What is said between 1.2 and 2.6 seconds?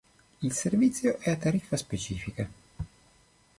a tariffa specifica.